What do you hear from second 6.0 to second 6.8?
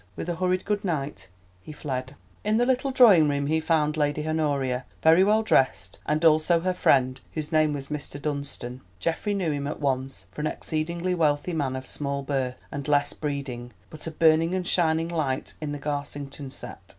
and also her